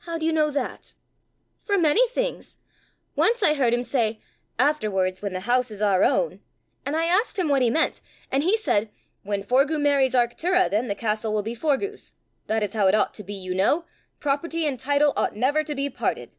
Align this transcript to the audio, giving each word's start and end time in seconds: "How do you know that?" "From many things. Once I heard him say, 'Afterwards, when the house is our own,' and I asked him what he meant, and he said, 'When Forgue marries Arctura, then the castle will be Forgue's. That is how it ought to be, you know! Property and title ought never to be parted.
"How 0.00 0.18
do 0.18 0.26
you 0.26 0.32
know 0.34 0.50
that?" 0.50 0.92
"From 1.62 1.80
many 1.80 2.06
things. 2.08 2.58
Once 3.16 3.42
I 3.42 3.54
heard 3.54 3.72
him 3.72 3.82
say, 3.82 4.20
'Afterwards, 4.58 5.22
when 5.22 5.32
the 5.32 5.40
house 5.48 5.70
is 5.70 5.80
our 5.80 6.04
own,' 6.04 6.40
and 6.84 6.94
I 6.94 7.06
asked 7.06 7.38
him 7.38 7.48
what 7.48 7.62
he 7.62 7.70
meant, 7.70 8.02
and 8.30 8.42
he 8.42 8.54
said, 8.54 8.90
'When 9.22 9.42
Forgue 9.42 9.80
marries 9.80 10.12
Arctura, 10.14 10.68
then 10.68 10.88
the 10.88 10.94
castle 10.94 11.32
will 11.32 11.42
be 11.42 11.54
Forgue's. 11.54 12.12
That 12.48 12.62
is 12.62 12.74
how 12.74 12.86
it 12.86 12.94
ought 12.94 13.14
to 13.14 13.24
be, 13.24 13.32
you 13.32 13.54
know! 13.54 13.86
Property 14.20 14.66
and 14.66 14.78
title 14.78 15.14
ought 15.16 15.34
never 15.36 15.64
to 15.64 15.74
be 15.74 15.88
parted. 15.88 16.32